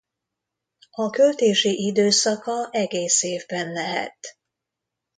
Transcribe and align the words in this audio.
A 0.91 1.09
költési 1.09 1.85
időszaka 1.85 2.69
egész 2.71 3.23
évben 3.23 3.71
lehet. 3.71 4.37